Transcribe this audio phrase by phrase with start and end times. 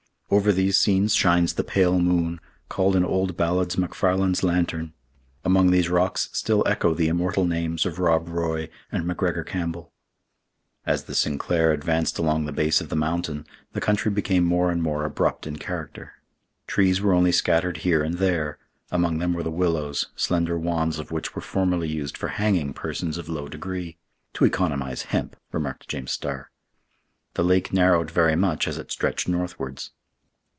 [0.33, 4.93] Over these scenes shines the pale moon, called in old ballads 'Macfarlane's lantern.'
[5.43, 9.91] Among these rocks still echo the immortal names of Rob Roy and McGregor Campbell."
[10.85, 14.81] As the Sinclair advanced along the base of the mountain, the country became more and
[14.81, 16.13] more abrupt in character.
[16.65, 18.57] Trees were only scattered here and there;
[18.89, 23.17] among them were the willows, slender wands of which were formerly used for hanging persons
[23.17, 23.97] of low degree.
[24.35, 26.49] "To economize hemp," remarked James Starr.
[27.33, 29.91] The lake narrowed very much as it stretched northwards.